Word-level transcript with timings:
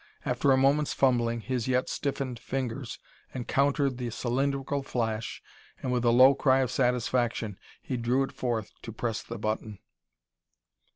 After 0.25 0.51
a 0.51 0.57
moment's 0.57 0.93
fumbling, 0.93 1.41
his 1.41 1.67
yet 1.67 1.87
stiffened 1.87 2.39
fingers 2.39 2.97
encountered 3.35 3.99
the 3.99 4.09
cylindrical 4.09 4.81
flash 4.81 5.43
and, 5.79 5.91
with 5.91 6.03
a 6.03 6.09
low 6.09 6.33
cry 6.33 6.61
of 6.61 6.71
satisfaction, 6.71 7.59
he 7.83 7.97
drew 7.97 8.23
it 8.23 8.31
forth 8.31 8.71
to 8.81 8.91
press 8.91 9.21
the 9.21 9.37
button. 9.37 9.77